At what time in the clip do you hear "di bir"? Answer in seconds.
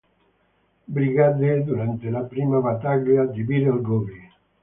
3.27-3.67